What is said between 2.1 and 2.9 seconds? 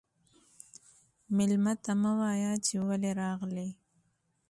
وايه چې